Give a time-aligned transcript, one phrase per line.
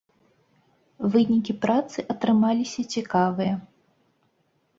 [1.15, 3.53] Вынікі працы атрымаліся цікавыя.